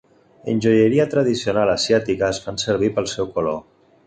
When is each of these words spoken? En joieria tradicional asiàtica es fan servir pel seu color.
En 0.53 0.61
joieria 0.65 1.05
tradicional 1.11 1.73
asiàtica 1.75 2.31
es 2.37 2.41
fan 2.47 2.59
servir 2.67 2.91
pel 2.97 3.13
seu 3.17 3.31
color. 3.39 3.63